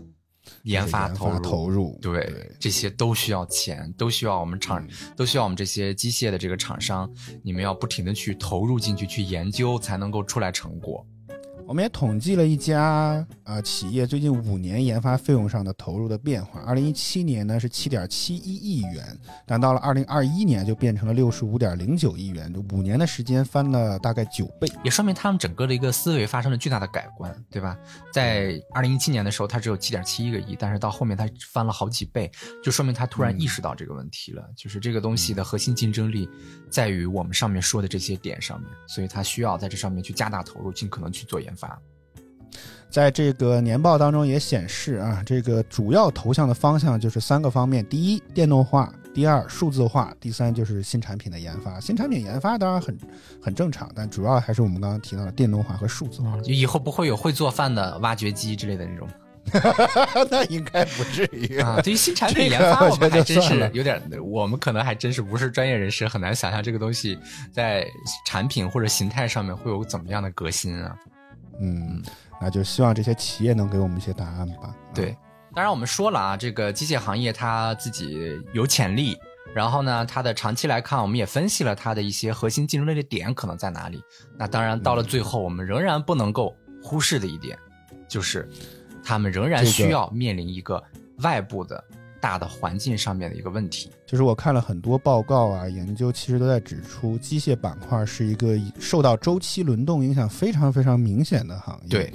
[0.63, 1.41] 研发投入。
[1.41, 4.83] 投入，对，这些都需要钱，都需要我们厂，
[5.15, 7.11] 都需要我们这些机械的这个厂商，
[7.43, 11.07] 你们要不停的去投入进去，去研究，才能够出来成果。
[11.69, 16.63] 我们也统计了一家啊企业最近五年研发费用上的投入的变化。
[16.63, 19.05] 二零一七年呢是七点七一亿元，
[19.45, 27.77] 但到了二零二一年就变成了六十五点零九亿元，就五年的时间翻了大概九倍，也说明他们整个的一个思维发生了巨大的改观，对吧？
[28.15, 32.33] 在二零一七年的时候，它只有七点七一个亿，但是到后面它翻了好几倍，
[32.65, 36.27] 就说明他突然意识到这个问题了，就是这个东西的核心竞争力
[36.71, 41.55] 在于我们上面说的这些点上面，所以他需要在这上面去加大投入，尽可能去做研。
[41.59, 41.79] 发，
[42.89, 51.79] 在这个年报当中也显示啊，这个主要投向的方向就是三个方面：第一，电动化；第二，数字化；第三，就是新产品的研发。
[51.81, 52.97] 新产品研发当然很
[53.43, 56.41] 很正常，但主要还是我们刚刚提到的电动化和数字化。
[56.41, 59.09] 就以后不会有会做饭的挖掘机之类的那种，
[60.31, 61.81] 那应该不至于啊。
[61.83, 67.19] 对于新产品研发，我们还真是有点，我们可能还真是不是专业人士，很难想象这个东西
[67.53, 67.87] 在
[68.27, 70.97] 产品或者形态上面会有怎么样的革新啊。
[71.61, 72.03] 嗯，
[72.41, 74.75] 那就希望这些企业能给我们一些答案吧。
[74.95, 75.17] 对，
[75.55, 79.17] 当然我们说了啊，这个机械行业它自己有潜力，
[79.55, 84.03] 然后呢，它的长期来看，我们也分析了它的一些核心竞争力的点可能在哪里。
[84.37, 87.59] 那当然到了最后，我们仍然不能够忽视的一点，
[88.09, 88.49] 就是
[89.03, 90.83] 他们仍然需要面临一个
[91.19, 91.83] 外部的。
[92.21, 101.89] 大的环境上面的一个问题，就是我看了很多报告啊，研究其实都在指出，机械板块是一个受到周期轮动影响非常非常明显的行业。
[101.89, 102.13] 对，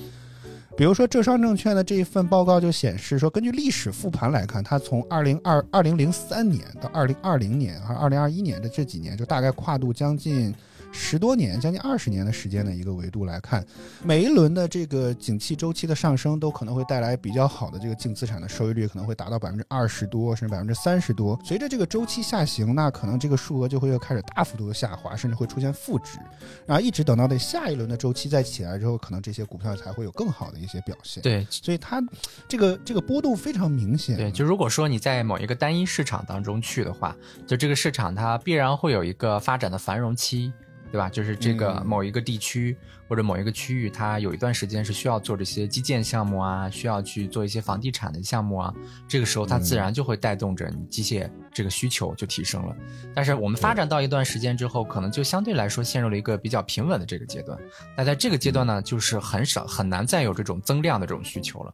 [0.77, 10.53] 比如说浙商证券的这一份报告就显示说，根据历史复盘来看，它从二零二二零零三年到二零二零年和二零二一年的这几年，就大概跨度将近。
[10.93, 13.65] 十多年，将近二十年的时间的一个维度来看，
[14.03, 21.38] 每一轮的这个景气周期的上升，都可能会带来比较好的这个净资产的收益率，可能会达到百分之二十多，甚至百分之三十多。
[21.43, 26.19] 随着这个周期下行，那可能这个数额就会又开始大幅度的下滑，甚至会出现负值。
[26.65, 31.23] 然后一直等到那下一轮的周期再起来之后，可能这些股票才会有更好的一些表现。
[31.23, 32.01] 对，所以它
[32.47, 34.15] 这个这个波动非常明显。
[34.15, 37.15] 对，就如果说你在某一个单一市场当中去的话，
[37.47, 40.53] 就这个市场它必然会有一个发展的繁荣期。
[40.93, 41.10] 对吧？
[41.10, 42.77] 就是这个某一个地区
[43.10, 48.71] 或者某一个区域，它有一段时间是需要做这些基建项目啊，需要去做一些房地产的项目啊。
[49.08, 52.75] 这个时候，它自然就会带动着你机械这个需求就提升了。
[53.15, 57.58] 但是我们发展到一段时间之后，可能就相对来说陷入了一个比较平稳的这个阶段。
[57.97, 61.73] 那在这个阶段呢，就是很少很难再有这种增量的这种需求了。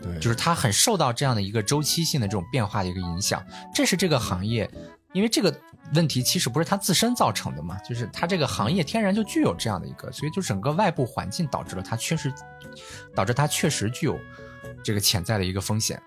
[0.00, 3.44] 对，就是它很受到这样的一个周期性的这种变化的一个影响。
[3.74, 4.70] 这是这个行业，
[5.12, 5.52] 因为这个。
[5.94, 12.32] 问题其实不是它自身造成的嘛，就是它这个行业天然就具有这样的一个，所以就整个外部环境导致了它确实，
[13.14, 14.18] 导致它确实具有
[14.84, 16.00] 这个潜在的一个风险。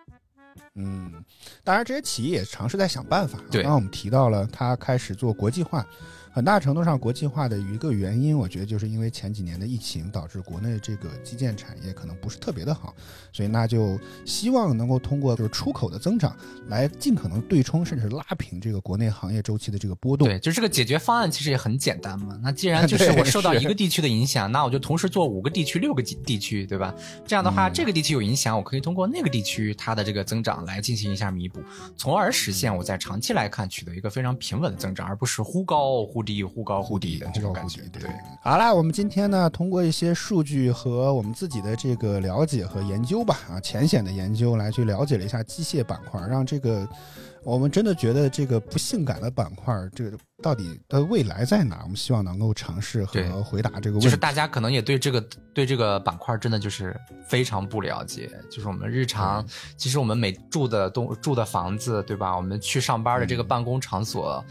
[0.76, 1.24] 嗯，
[1.64, 3.40] 当然这些企业也尝试在想办法。
[3.50, 5.86] 对，刚刚我们提到了它开始做国际化。
[6.34, 12.96] 很大程度上，国际化的一个原因，我觉得就是因为前几年的疫情导致国内这个基建产业可能不是特别的好，
[13.34, 16.34] 所以那就希望能够通过就是出口的增长
[16.70, 20.26] 来尽可能对冲甚至拉平这个国内行业周期的这个波动。
[20.26, 22.40] 对，就这个解决方案其实也很简单嘛。
[22.42, 26.96] 那既然 就是我受到一个地区的影响，那我就同时做五个地区、六个地区，对吧？
[27.28, 31.62] 这样的话，这个地区有影响，我可以通过那个地区它的这个增长来进行一下弥补，
[31.98, 36.21] 从而实现我在长期来看取得一个非常平稳的增长，而不是忽高忽。
[36.22, 38.02] 低忽高忽低的这种感觉，对。
[38.42, 46.88] 好啦，我们今天呢，通过一些数据和我们自己的这个了解和研究吧，啊，浅显的研究来去了解了一下机械板块，让这个
[47.44, 51.80] 我们真的觉得这个不性感的板块，这个到底的未来在哪？
[51.84, 54.04] 我们希望能够尝试和回答这个问题。
[54.04, 55.22] 就是大家可能也对这个
[55.54, 56.96] 对这个板块真的就是
[57.28, 58.30] 非常不了解。
[58.50, 59.46] 就是我们日常，
[59.78, 62.36] 其实我们每住的东住的房子，对吧？
[62.36, 64.44] 我们去上班的这个办公场所。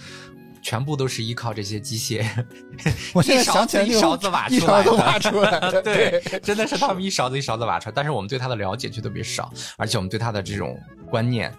[0.62, 2.25] 全部都是依靠这些机械，
[3.14, 7.92] 我现在想起来一勺子挖出来， 挖出来， 对，真的是他们一勺子一勺子挖出来。
[7.94, 11.53] 但是我们对它的了解却特别少，而且我们对它的这种观念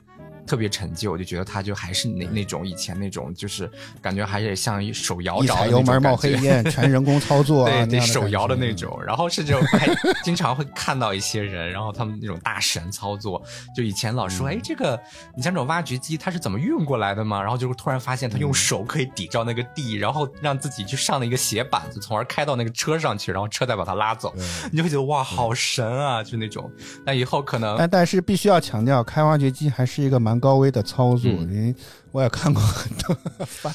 [0.45, 3.69] 特别陈旧，我就觉得他就还是那那种以前那种，就是
[4.01, 9.87] 感觉还是像手摇一着油门冒黑烟，全人工操作啊， 对手摇的那种，然后甚至还
[10.23, 13.41] 经常会看到一些人，然后他们那种大神操作，
[13.75, 14.51] 就以前老说，嗯。
[14.51, 14.99] 哎，这个
[15.35, 17.41] 你像这种挖掘机，它是怎么运过来的吗？
[17.41, 18.41] 然后就突然发现，他嗯。
[18.41, 24.33] 用手可以抵着那个地，然后让自己去上了一个斜板子，从而开到那个车上去，然后车再把它拉走，
[24.71, 26.69] 你就会觉得哇，好神啊，就那种。
[27.05, 31.75] 那以后可能但但是必须要强调，开挖掘机还是一个蛮高危的操作，嗯因为
[32.11, 33.15] 我也看过很多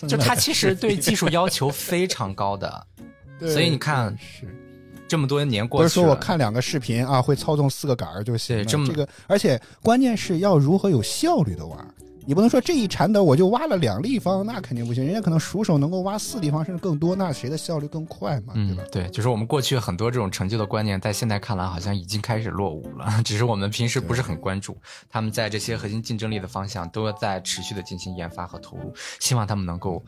[0.08, 2.86] 就他其实对技术要求非常高的，
[3.40, 4.46] 所以你看是。
[5.08, 8.64] 这么多年过去了，不是说我看两个视频啊，会操纵四个杆儿就行了。
[8.64, 11.76] 对这么个，而且关键是要如何有效率的挖。
[12.28, 15.04] 你不能说这一铲斗我就挖了两立方，那肯定不行。
[15.06, 18.52] 人家可能熟手能够挖四立方甚至更多，那谁的效率更快嘛？
[18.54, 24.76] 对吧？，嗯对，就是我们过去很多这种成就的观念，在现在看来好像已经开始落伍了， 只是我们平时不是很关注。
[25.08, 30.04] 他们在这些核心竞争力的方向都在持续的进行研发和投入，希望他们能够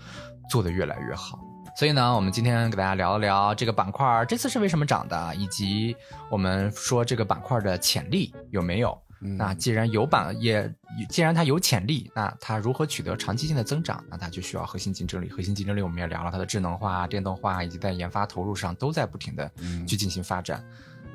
[0.50, 1.38] 做得越来越好。
[1.76, 5.94] 所以呢，我们今天给大家聊一聊这个板块儿这次是为什么涨的，以及
[6.28, 8.98] 我们说这个板块的潜力有没有。
[9.20, 10.72] 嗯那既然有板也，
[11.08, 14.04] 既然它有潜力，那它如何取得长期性的增长？
[14.08, 15.28] 那它就需要核心竞争力。
[15.28, 20.64] 核心竞争力我们也聊了它的智能化、电动化，以及在研发投入上都在不停的嗯去进行发展。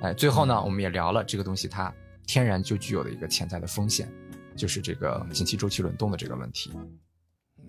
[0.02, 1.94] 哎，最后呢，我们也聊了这个东西它
[2.28, 4.12] 天然就具有的一个潜在的风险，
[4.56, 6.72] 就是这个景气周期轮动的这个问题。
[6.76, 6.90] 嗯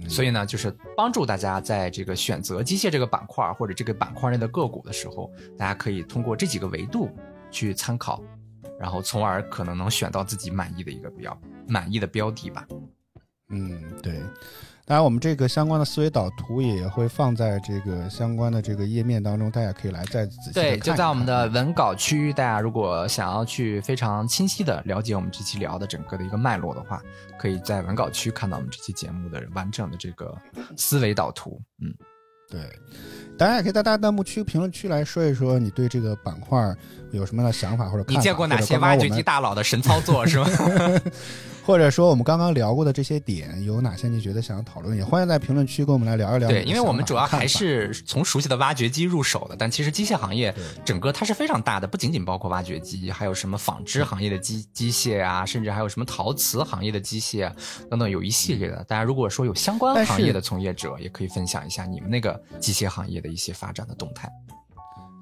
[0.08, 7.08] 所以呢，就是帮助大家在这个选择机械这个板块或者这个板块内的个股的时候，大家可以通过这几个维度
[7.48, 8.20] 去参考，
[8.78, 12.66] 然后从而可能能选到自己满意的一个比较满意的标的吧。
[13.50, 14.20] 嗯，对。
[14.86, 27.00] 当然，我们这个相关的思维导图也会放在这个相关的这个页面当中，大家可以来再仔细地对，就在我们的文稿区，大家如果想要去非常清晰的了解我们这期聊的整个的一个脉络的话，
[27.38, 30.36] 可以在文稿区看到我们这期节目的完整的这个
[30.76, 31.58] 思维导图。
[31.80, 31.94] 嗯，
[32.50, 32.60] 对，
[33.36, 36.74] 大家也可以在大家弹幕区、评论区来说一说你对这个板块
[37.10, 38.18] 有什么样的想法或者看法。
[38.18, 40.46] 你见过哪些挖掘机大佬的神操作是吗？
[41.64, 44.94] 或者说我们刚刚聊过的这些点，有哪些你觉得想要讨论？
[44.94, 46.48] 也欢迎在评论区跟我们来聊一聊。
[46.48, 50.54] 对，因为我们主要还是从熟悉的挖掘机入手的，但其实机械行业
[50.84, 57.56] 整个它是非常大的，不仅仅包括挖掘机，还有什么纺织行业的机机械啊，甚至还有什么陶瓷行业的机械啊，
[57.88, 58.84] 等等，有一系列的。
[58.84, 64.30] 大家如果说有相关行业的从业者，也可以分享一下你们那个机械行业的一些发展的动态。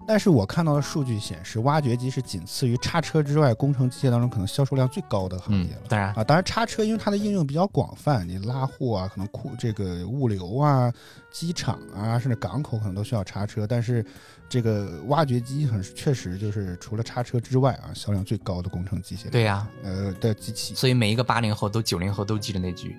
[0.07, 10.93] 但是我看到的数据显示，挖掘机是仅次于叉车之外，工程机械当中可能销售量最高的行嗯业了。，当然，啊，当然叉车因为它的应用比较广泛，你拉货啊，可能库这个物流啊、
[11.31, 13.67] 机场啊，甚至港口可能都需要叉车。
[13.67, 14.05] 但是
[14.49, 20.75] 这个挖掘机很确实就是除了叉车之外啊，销量最高的工程机械对呀、呃的机器。
[20.75, 22.97] 所以每一个八零后都九零后都记着那句：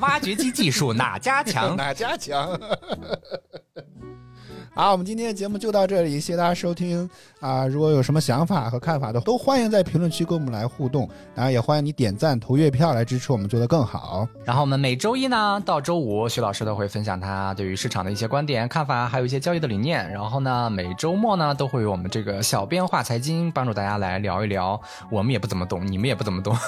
[0.00, 1.74] 挖掘机技术哪家强？
[1.78, 2.58] 哪家强？
[4.72, 7.08] 好，我们今天的节目就到这里，谢谢大家收听
[7.40, 7.66] 啊！
[7.66, 14.26] 如果有什么想法和看法的，都欢迎在评论区跟我们来互动，当然也欢迎你点赞、投月票来支持我们做得更好。
[14.44, 20.08] 然后我们每周一呢到周五，徐老师都会分享他对于市场的一些观点、看法，还有一些交易的理念。
[20.10, 24.80] 然后呢，每周末呢都会有我们这个小编话财经，帮助大家来聊一聊。
[25.10, 26.56] 我们也不怎么懂，你们也不怎么懂。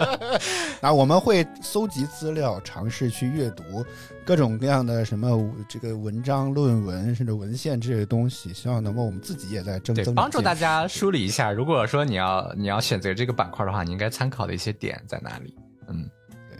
[0.80, 3.84] 那我们会搜集资料，尝试去阅读
[4.30, 10.86] 各种各样的什么这个文章、论文，甚至文献这些东西，希望能够我们自己也在增帮助大家。
[10.86, 11.50] 梳理一下。
[11.50, 15.52] 如果说你要你要选择这个板块的话，你应该参考的一些点在哪里？
[15.88, 16.08] 嗯，
[16.48, 16.56] 对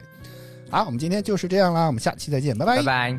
[0.68, 3.16] 好，我们今天就是这样啦，我们下期再见，拜拜拜。